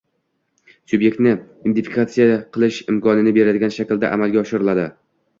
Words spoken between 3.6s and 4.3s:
shaklda